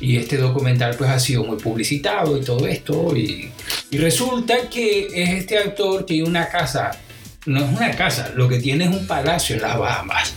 y 0.00 0.16
este 0.16 0.36
documental 0.36 0.94
pues 0.96 1.10
ha 1.10 1.18
sido 1.18 1.42
muy 1.42 1.56
publicitado 1.56 2.38
y 2.38 2.44
todo 2.44 2.68
esto 2.68 3.16
y, 3.16 3.50
y 3.90 3.98
resulta 3.98 4.68
que 4.70 5.08
es 5.12 5.30
este 5.30 5.58
actor 5.58 6.06
tiene 6.06 6.28
una 6.28 6.48
casa 6.48 6.92
no 7.46 7.64
es 7.64 7.76
una 7.76 7.90
casa, 7.92 8.32
lo 8.34 8.48
que 8.48 8.58
tiene 8.58 8.84
es 8.84 8.90
un 8.90 9.06
palacio 9.06 9.56
en 9.56 9.62
las 9.62 9.78
Bahamas 9.78 10.34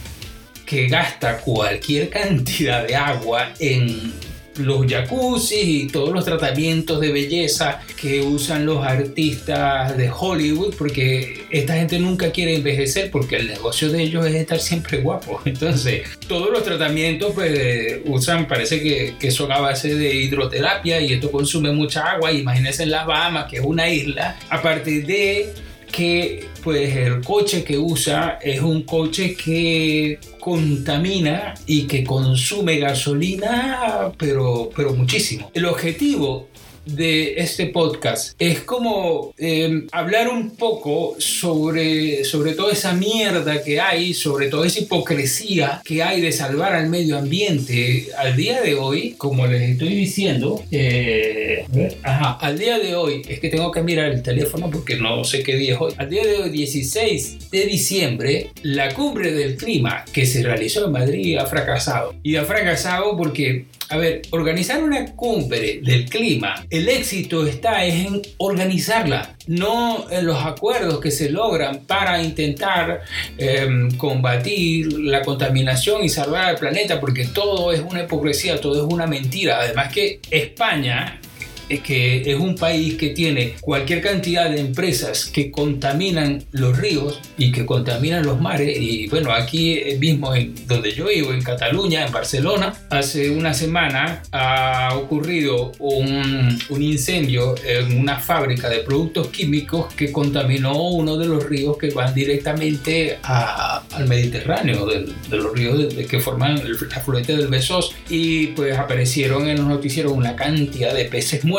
que 0.67 0.87
gasta 0.87 1.37
cualquier 1.37 2.09
cantidad 2.11 2.85
de 2.85 2.95
agua 2.95 3.53
en 3.59 4.13
los 4.57 4.87
jacuzzi 4.87 5.55
y 5.55 5.87
todos 5.87 6.11
los 6.11 6.25
tratamientos 6.25 6.99
de 6.99 7.11
belleza 7.11 7.79
que 7.95 8.21
usan 8.21 8.65
los 8.65 8.83
artistas 8.83 9.95
de 9.95 10.09
Hollywood, 10.09 10.73
porque 10.75 11.45
esta 11.51 11.75
gente 11.75 11.99
nunca 11.99 12.31
quiere 12.31 12.55
envejecer 12.55 13.11
porque 13.11 13.35
el 13.35 13.47
negocio 13.47 13.89
de 13.89 14.01
ellos 14.01 14.25
es 14.25 14.33
estar 14.33 14.59
siempre 14.59 14.99
guapos. 15.01 15.41
Entonces, 15.45 16.07
todos 16.27 16.49
los 16.51 16.63
tratamientos 16.63 17.33
pues 17.33 17.99
usan, 18.05 18.47
parece 18.47 18.81
que, 18.81 19.13
que 19.19 19.29
son 19.29 19.51
a 19.51 19.59
base 19.59 19.95
de 19.95 20.15
hidroterapia 20.15 20.99
y 21.01 21.13
esto 21.13 21.31
consume 21.31 21.71
mucha 21.71 22.11
agua. 22.11 22.31
Imagínense 22.31 22.83
en 22.83 22.91
las 22.91 23.05
Bahamas, 23.05 23.45
que 23.49 23.57
es 23.57 23.63
una 23.63 23.87
isla, 23.87 24.37
a 24.49 24.61
partir 24.61 25.05
de 25.05 25.53
que 25.91 26.47
pues 26.63 26.95
el 26.95 27.21
coche 27.23 27.63
que 27.63 27.77
usa 27.77 28.39
es 28.41 28.61
un 28.61 28.83
coche 28.83 29.35
que 29.35 30.19
contamina 30.39 31.53
y 31.65 31.87
que 31.87 32.03
consume 32.03 32.77
gasolina, 32.77 34.11
pero, 34.17 34.69
pero 34.75 34.93
muchísimo. 34.93 35.51
El 35.53 35.65
objetivo 35.65 36.47
de 36.87 37.35
este 37.37 37.67
podcast 37.67 38.35
es 38.39 38.61
como 38.61 39.33
em, 39.37 39.87
hablar 39.91 40.29
un 40.29 40.55
poco 40.55 41.15
sobre, 41.19 42.23
sobre 42.23 42.53
toda 42.53 42.73
esa 42.73 42.93
mierda 42.93 43.63
que 43.63 43.79
hay, 43.79 44.13
sobre 44.13 44.47
toda 44.47 44.67
esa 44.67 44.79
hipocresía 44.79 45.81
que 45.83 46.03
hay 46.03 46.21
de 46.21 46.31
salvar 46.31 46.73
al 46.73 46.89
medio 46.89 47.17
ambiente. 47.17 48.07
Al 48.17 48.35
día 48.35 48.61
de 48.61 48.75
hoy, 48.75 49.15
como 49.17 49.47
les 49.47 49.71
estoy 49.71 49.89
diciendo, 49.89 50.63
eh, 50.71 51.65
al 52.03 52.57
día 52.57 52.79
de 52.79 52.95
hoy, 52.95 53.21
es 53.27 53.39
que 53.39 53.49
tengo 53.49 53.71
que 53.71 53.81
mirar 53.81 54.11
el 54.11 54.21
teléfono 54.21 54.69
porque 54.69 54.95
no 54.95 55.23
sé 55.23 55.43
qué 55.43 55.55
día 55.55 55.73
es 55.75 55.81
hoy. 55.81 55.93
Al 55.97 56.09
día 56.09 56.25
de 56.25 56.37
hoy, 56.37 56.49
16 56.49 57.51
de 57.51 57.65
diciembre, 57.65 58.49
la 58.63 58.93
cumbre 58.93 59.31
del 59.31 59.55
clima 59.55 60.05
que 60.11 60.25
se 60.25 60.43
realizó 60.43 60.85
en 60.85 60.91
Madrid 60.91 61.37
ha 61.37 61.45
fracasado. 61.45 62.15
Y 62.23 62.35
ha 62.35 62.45
fracasado 62.45 63.15
porque 63.17 63.65
a 63.89 63.97
ver, 63.97 64.21
organizar 64.31 64.83
una 64.83 65.05
cumbre 65.15 65.79
del 65.81 66.09
clima, 66.09 66.65
el 66.69 66.89
éxito 66.89 67.45
está 67.45 67.85
en 67.85 68.21
organizarla, 68.37 69.35
no 69.47 70.09
en 70.11 70.25
los 70.25 70.43
acuerdos 70.43 70.99
que 70.99 71.11
se 71.11 71.29
logran 71.29 71.85
para 71.85 72.21
intentar 72.21 73.01
em, 73.37 73.89
combatir 73.97 74.91
la 74.93 75.21
contaminación 75.21 76.03
y 76.03 76.09
salvar 76.09 76.45
al 76.45 76.57
planeta, 76.57 76.99
porque 76.99 77.25
todo 77.25 77.71
es 77.71 77.79
una 77.79 78.03
hipocresía, 78.03 78.59
todo 78.59 78.85
es 78.85 78.93
una 78.93 79.07
mentira. 79.07 79.59
Además 79.61 79.93
que 79.93 80.19
España 80.29 81.19
que 81.67 82.21
es 82.31 82.39
un 82.39 82.55
país 82.55 82.95
que 82.95 83.09
tiene 83.09 83.55
cualquier 83.61 84.01
cantidad 84.01 84.49
de 84.49 84.59
empresas 84.59 85.25
que 85.25 85.51
contaminan 85.51 86.43
los 86.51 86.77
ríos 86.77 87.19
y 87.37 87.51
que 87.51 87.65
contaminan 87.65 88.25
los 88.25 88.39
mares. 88.39 88.77
Y 88.79 89.07
bueno, 89.07 89.31
aquí 89.31 89.81
mismo 89.99 90.33
en 90.33 90.55
donde 90.67 90.93
yo 90.93 91.07
vivo, 91.07 91.33
en 91.33 91.41
Cataluña, 91.41 92.05
en 92.05 92.11
Barcelona, 92.11 92.73
hace 92.89 93.29
una 93.29 93.53
semana 93.53 94.23
ha 94.31 94.95
ocurrido 94.95 95.73
un, 95.79 96.57
un 96.69 96.81
incendio 96.81 97.55
en 97.65 97.99
una 97.99 98.19
fábrica 98.19 98.69
de 98.69 98.79
productos 98.79 99.27
químicos 99.27 99.93
que 99.93 100.11
contaminó 100.11 100.89
uno 100.89 101.17
de 101.17 101.25
los 101.25 101.43
ríos 101.43 101.77
que 101.77 101.89
van 101.89 102.13
directamente 102.13 103.19
al 103.23 104.07
Mediterráneo, 104.07 104.85
de, 104.85 105.07
los 105.29 105.53
ríos 105.53 105.93
que 106.09 106.19
forman 106.19 106.57
el 106.59 106.77
afluente 106.95 107.35
del 107.35 107.47
Besós. 107.47 107.93
Y 108.09 108.47
pues 108.47 108.77
aparecieron 108.77 109.47
en 109.47 109.57
los 109.57 109.67
noticieros 109.67 110.13
una 110.13 110.35
cantidad 110.35 110.93
de 110.93 111.05
peces 111.05 111.43
muertos 111.43 111.56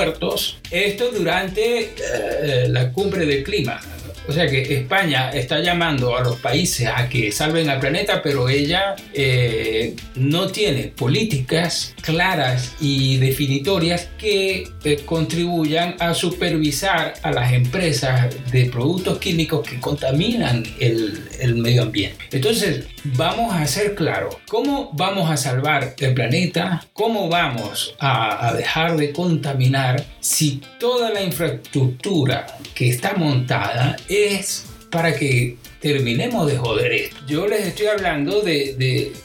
esto 0.71 1.11
durante 1.11 1.93
eh, 1.97 2.69
la 2.69 2.91
cumbre 2.91 3.27
del 3.27 3.43
clima. 3.43 3.81
O 4.29 4.33
sea 4.33 4.47
que 4.47 4.61
España 4.61 5.31
está 5.31 5.61
llamando 5.61 6.15
a 6.15 6.21
los 6.23 6.37
países 6.37 6.87
a 6.87 7.09
que 7.09 7.33
salven 7.33 7.71
al 7.71 7.81
planeta, 7.81 8.21
pero 8.23 8.51
ella 8.51 8.95
eh, 9.15 9.97
no 10.17 10.49
tiene 10.49 10.89
políticas 10.89 11.95
claras 12.03 12.75
y 12.79 13.17
definitorias 13.17 14.11
que 14.19 14.69
eh, 14.85 14.97
contribuyan 15.07 15.97
a 15.99 16.13
supervisar 16.13 17.15
a 17.23 17.33
las 17.33 17.55
empresas 17.55 18.29
de 18.53 18.67
productos 18.67 19.19
químicos 19.19 19.67
que 19.67 19.81
contaminan 19.81 20.63
el, 20.79 21.55
medio 21.57 21.85
ambiente. 21.85 22.27
Entonces, 22.31 22.85
vamos 23.05 23.55
a 23.55 23.67
ser 23.67 23.95
claros, 23.95 24.37
¿cómo 24.47 24.91
vamos 24.93 25.31
a 25.31 25.39
salvar 25.39 25.95
el 25.99 26.13
planeta? 26.13 26.87
¿Cómo 26.93 27.31
vamos 27.31 27.95
a, 27.99 28.49
a 28.49 28.55
dejar 28.55 28.99
de 28.99 29.13
contaminar 29.13 30.05
si 30.21 30.61
toda 30.79 31.11
la 31.11 31.23
infraestructura 31.23 32.47
que 32.75 32.91
está 32.91 33.15
montada 33.15 33.97
es 34.19 34.65
para 34.91 35.15
que 35.15 35.57
terminemos 35.81 36.51
de 36.51 36.57
joder 36.57 36.93
esto. 36.93 37.17
Yo 37.27 37.47
les 37.47 37.67
estoy 37.67 37.87
hablando 37.87 38.41
de, 38.41 38.75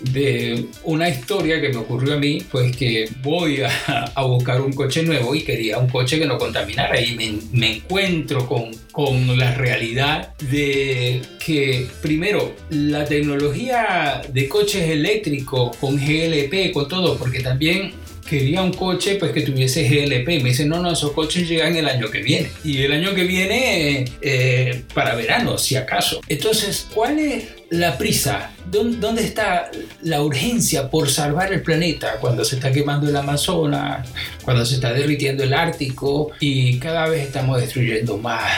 de, 0.02 0.66
una 0.84 1.10
historia 1.10 1.60
que 1.60 1.70
me 1.70 1.78
ocurrió 1.78 2.14
a 2.14 2.18
mí, 2.18 2.44
pues 2.52 2.76
que 2.76 3.10
voy 3.22 3.62
a, 3.62 3.70
a, 4.16 4.24
buscar 4.24 4.62
un 4.62 4.74
coche 4.74 5.04
nuevo 5.04 5.34
y 5.34 5.42
quería 5.42 5.80
un 5.80 5.90
coche 5.90 6.20
que 6.20 6.26
no 6.26 6.38
contaminara 6.38 7.00
y 7.02 7.16
me, 7.16 7.40
me 7.52 7.78
encuentro 7.78 8.48
con, 8.48 8.72
con 8.92 9.38
la 9.38 9.56
realidad 9.56 10.34
de 10.52 11.22
que 11.44 11.88
primero 12.02 12.54
la 12.70 13.06
tecnología 13.06 14.22
de 14.32 14.48
coches 14.48 14.90
eléctricos 14.90 15.76
con 15.78 15.98
GLP, 15.98 16.72
con 16.72 16.88
todo, 16.88 17.18
porque 17.18 17.40
también 17.40 17.94
quería 18.28 18.62
un 18.62 18.74
coche 18.74 19.16
pues 19.16 19.32
que 19.32 19.42
tuviese 19.42 19.88
GLP. 19.88 20.42
Me 20.42 20.50
dice, 20.50 20.66
no, 20.66 20.80
no, 20.80 20.92
esos 20.92 21.12
coches 21.12 21.48
llegan 21.48 21.76
el 21.76 21.88
año 21.88 22.10
que 22.10 22.22
viene. 22.22 22.50
Y 22.64 22.82
el 22.84 22.92
año 22.92 23.14
que 23.14 23.24
viene 23.24 24.06
eh, 24.22 24.84
para 24.94 25.16
verano, 25.16 25.58
si 25.58 25.76
acaso. 25.76 26.22
Entonces, 26.28 26.88
¿cuál 26.94 27.20
es 27.20 27.46
la 27.70 27.98
prisa? 27.98 28.52
¿Dónde 28.66 29.24
está 29.24 29.70
la 30.02 30.22
urgencia 30.22 30.90
por 30.90 31.10
salvar 31.10 31.54
el 31.54 31.62
planeta 31.62 32.18
cuando 32.20 32.44
se 32.44 32.56
está 32.56 32.72
quemando 32.72 33.08
el 33.08 33.16
Amazonas, 33.16 34.10
cuando 34.44 34.66
se 34.66 34.76
está 34.76 34.94
derritiendo 34.94 35.44
el 35.44 35.54
Ártico 35.54 36.32
y 36.40 36.80
cada 36.80 37.08
vez 37.08 37.28
estamos 37.28 37.62
destruyendo 37.62 38.18
más 38.18 38.52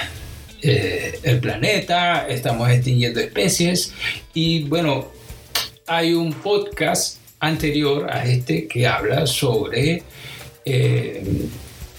eh, 0.61 1.19
el 1.23 1.39
planeta, 1.39 2.27
estamos 2.27 2.69
extinguiendo 2.69 3.19
especies 3.19 3.93
y 4.33 4.63
bueno, 4.63 5.11
hay 5.85 6.13
un 6.13 6.33
podcast 6.33 7.19
anterior 7.39 8.09
a 8.09 8.25
este 8.25 8.67
que 8.67 8.87
habla 8.87 9.27
sobre 9.27 10.03
eh, 10.63 11.23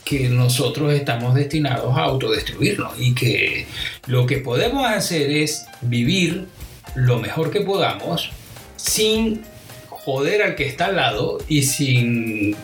que 0.05 0.29
nosotros 0.29 0.93
estamos 0.93 1.35
destinados 1.35 1.97
a 1.97 2.03
autodestruirnos 2.03 2.93
y 2.99 3.15
que 3.15 3.67
lo 4.07 4.27
que 4.27 4.39
podemos 4.39 4.87
hacer 4.87 5.31
es 5.31 5.67
vivir 5.83 6.47
lo 6.95 7.19
mejor 7.19 7.51
que 7.51 7.61
podamos 7.61 8.31
sin 8.77 9.43
joder 9.89 10.43
al 10.43 10.55
que 10.55 10.67
está 10.67 10.87
al 10.87 10.97
lado 10.97 11.39
y 11.49 11.63
sin 11.63 12.57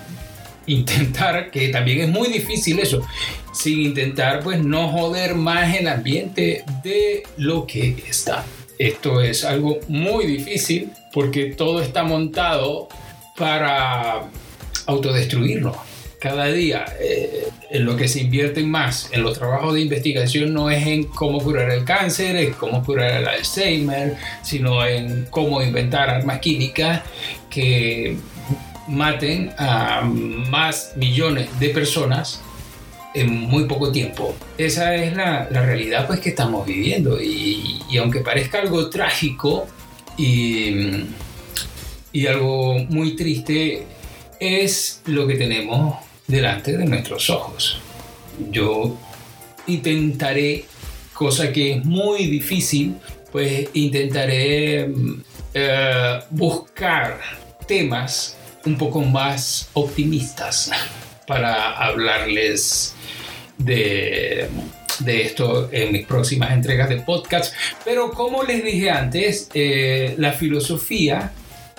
intentar, 0.67 1.51
que 1.51 1.69
también 1.69 2.01
es 2.01 2.09
muy 2.09 2.29
difícil 2.29 2.79
eso, 2.79 3.03
sin 3.53 3.81
intentar 3.81 4.41
pues 4.45 4.63
no 4.63 4.89
joder 4.89 5.35
más 5.35 5.75
el 5.77 5.89
ambiente 5.89 6.65
de 6.85 7.25
lo 7.37 7.67
que 7.67 7.97
está. 8.09 8.45
Esto 8.79 9.21
es 9.21 9.45
algo 9.45 9.81
muy 9.89 10.27
difícil 10.27 10.91
porque 11.13 11.47
todo 11.47 11.83
está 11.83 12.03
montado 12.05 12.89
para 13.37 14.29
autodestruirnos. 14.87 15.77
Cada 16.21 16.47
día 16.47 16.85
eh, 17.01 17.49
en 17.71 17.85
lo 17.85 17.97
que 17.97 18.07
se 18.07 18.21
invierte 18.21 18.63
más 18.63 19.09
en 19.13 19.23
los 19.25 19.39
trabajos 19.39 19.75
de 19.75 19.81
investigación 19.81 20.55
no 20.55 20.71
es 20.71 20.87
en 20.87 21.05
cómo 21.05 21.41
curar 21.41 21.71
el 21.71 21.85
cáncer, 21.85 22.37
en 22.37 22.53
cómo 22.53 22.85
curar 22.85 23.23
el 23.23 23.27
Alzheimer, 23.27 24.17
sino 24.43 24.87
en 24.87 25.27
cómo 25.31 25.61
inventar 25.63 26.09
armas 26.11 26.39
químicas 26.39 27.03
que 27.51 28.17
maten 28.87 29.53
a 29.59 30.03
más 30.03 30.93
millones 30.97 31.49
de 31.59 31.71
personas 31.71 32.41
en 33.15 33.31
muy 33.31 33.65
poco 33.65 33.93
tiempo. 33.93 34.35
Esa 34.59 34.95
es 34.95 35.15
la, 35.15 35.45
realidad 35.47 36.07
pues 36.07 36.21
que 36.21 36.31
estamos 36.31 36.67
viviendo 36.67 37.21
y, 37.21 37.81
aunque 37.99 38.21
parezca 38.21 38.61
algo 38.61 38.89
trágico 38.89 39.67
y, 40.17 41.07
y 42.13 42.27
algo 42.27 42.79
muy 42.89 43.17
triste, 43.17 43.87
es 44.41 45.03
lo 45.07 45.27
que 45.27 45.35
tenemos 45.35 45.97
delante 46.27 46.77
de 46.77 46.85
nuestros 46.85 47.31
ojos. 47.31 47.79
Yo 48.51 48.97
intentaré, 49.67 50.65
cosa 51.13 51.53
que 51.53 51.75
es 51.75 51.85
muy 51.85 52.27
difícil, 52.27 52.97
pues 53.31 53.69
intentaré 53.75 54.91
eh, 55.55 56.21
buscar 56.31 57.21
temas 57.67 58.37
un 58.65 58.77
poco 58.77 59.01
más 59.03 59.69
optimistas 59.73 60.71
para 61.27 61.77
hablarles 61.77 62.95
de, 63.59 64.49
de, 65.01 65.23
esto 65.23 65.69
en 65.73 65.93
mis 65.93 66.07
próximas 66.07 66.53
entregas 66.53 66.89
de 66.89 66.97
podcast. 67.01 67.55
Pero 67.85 68.11
como 68.11 68.43
les 68.43 68.65
dije 68.65 68.91
antes, 68.91 69.49
eh, 69.55 70.15
la 70.19 70.33
filosofía, 70.33 71.33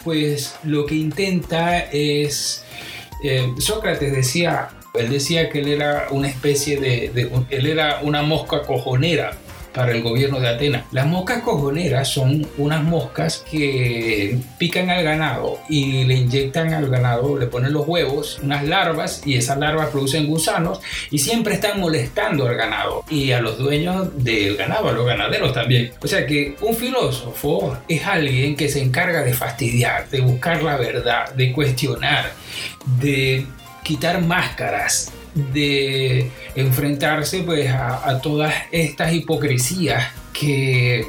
pues 0.03 0.55
lo 0.63 0.85
que 0.85 0.95
intenta 0.95 1.79
es... 1.79 2.63
Eh, 3.23 3.53
Sócrates 3.57 4.13
decía, 4.13 4.67
él 4.95 5.09
decía 5.09 5.49
que 5.49 5.59
él 5.59 5.69
era 5.69 6.07
una 6.11 6.27
especie 6.27 6.77
de, 6.77 7.09
de, 7.09 7.31
él 7.49 7.67
era 7.67 7.99
una 8.01 8.21
mosca 8.21 8.63
cojonera 8.63 9.37
para 9.73 9.91
el 9.91 10.01
gobierno 10.01 10.39
de 10.39 10.49
Atenas. 10.49 10.85
Las 10.91 11.07
moscas 11.07 11.41
cojoneras 11.41 12.07
son 12.07 12.47
unas 12.57 12.83
moscas 12.83 13.43
que 13.49 14.37
pican 14.57 14.89
al 14.89 15.03
ganado 15.03 15.59
y 15.69 16.03
le 16.03 16.15
inyectan 16.15 16.73
al 16.73 16.89
ganado, 16.89 17.37
le 17.37 17.47
ponen 17.47 17.73
los 17.73 17.87
huevos, 17.87 18.39
unas 18.43 18.63
larvas 18.65 19.21
y 19.25 19.35
esas 19.35 19.57
larvas 19.57 19.89
producen 19.89 20.27
gusanos 20.27 20.79
y 21.11 21.19
siempre 21.19 21.55
están 21.55 21.79
molestando 21.79 22.47
al 22.47 22.55
ganado 22.55 23.03
y 23.09 23.31
a 23.31 23.41
los 23.41 23.57
dueños 23.57 24.23
del 24.23 24.55
ganado, 24.55 24.89
a 24.89 24.91
los 24.93 25.05
ganaderos 25.05 25.53
también. 25.53 25.91
O 26.01 26.07
sea 26.07 26.25
que 26.25 26.55
un 26.61 26.75
filósofo 26.75 27.77
es 27.87 28.05
alguien 28.05 28.55
que 28.55 28.69
se 28.69 28.81
encarga 28.81 29.23
de 29.23 29.33
fastidiar, 29.33 30.09
de 30.09 30.21
buscar 30.21 30.63
la 30.63 30.77
verdad, 30.77 31.33
de 31.33 31.51
cuestionar, 31.51 32.31
de 32.99 33.45
quitar 33.83 34.21
máscaras, 34.21 35.11
de 35.33 36.29
enfrentarse 36.55 37.43
pues 37.43 37.69
a, 37.69 38.09
a, 38.09 38.21
todas 38.21 38.53
estas 38.71 39.13
hipocresías 39.13 40.11
que 40.31 41.07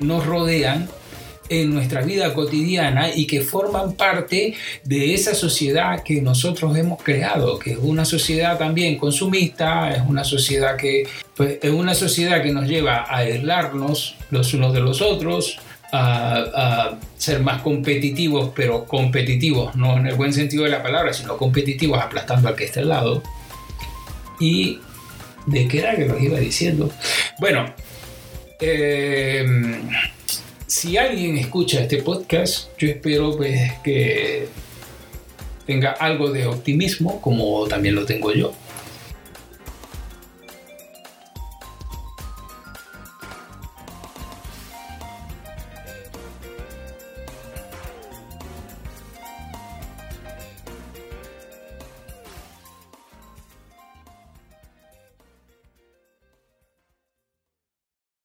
nos 0.00 0.26
rodean 0.26 0.88
en 1.48 1.72
nuestra 1.72 2.02
vida 2.02 2.34
cotidiana 2.34 3.14
y 3.14 3.26
que 3.26 3.40
forman 3.40 3.94
parte 3.94 4.54
de 4.84 5.14
esa 5.14 5.34
sociedad 5.34 6.02
que 6.02 6.20
nosotros 6.20 6.76
hemos 6.76 7.02
creado, 7.02 7.58
que 7.58 7.72
es 7.72 7.78
una 7.80 8.04
sociedad 8.04 8.58
también 8.58 8.98
consumista, 8.98 9.90
es 9.92 10.02
una 10.06 10.24
sociedad 10.24 10.76
que 10.76 11.06
pues, 11.34 11.58
es 11.62 11.70
una 11.70 11.94
sociedad 11.94 12.42
que 12.42 12.52
nos 12.52 12.68
lleva 12.68 12.98
a 12.98 13.18
aislarnos 13.18 14.16
los 14.30 14.52
unos 14.54 14.72
de 14.74 14.80
los 14.80 15.00
otros, 15.00 15.58
a, 15.90 16.36
a, 16.54 16.98
ser 17.16 17.40
más 17.40 17.62
competitivos, 17.62 18.50
pero 18.54 18.84
competitivos 18.84 19.74
no 19.74 19.96
en 19.96 20.06
el 20.06 20.14
buen 20.16 20.32
sentido 20.32 20.64
de 20.64 20.70
la 20.70 20.82
palabra, 20.82 21.12
sino 21.14 21.36
competitivos 21.36 21.98
aplastando 22.00 22.48
al 22.48 22.56
que 22.56 22.64
está 22.64 22.80
al 22.80 22.88
lado. 22.88 23.22
¿Y 24.40 24.80
de 25.46 25.68
qué 25.68 25.78
era 25.78 25.96
que 25.96 26.06
los 26.06 26.20
iba 26.20 26.38
diciendo? 26.38 26.90
Bueno, 27.38 27.74
eh, 28.60 29.46
si 30.66 30.96
alguien 30.96 31.38
escucha 31.38 31.80
este 31.80 32.02
podcast, 32.02 32.70
yo 32.78 32.88
espero 32.88 33.36
pues 33.36 33.72
que 33.82 34.48
tenga 35.66 35.92
algo 35.92 36.30
de 36.30 36.46
optimismo, 36.46 37.20
como 37.20 37.66
también 37.66 37.94
lo 37.94 38.04
tengo 38.04 38.32
yo 38.32 38.52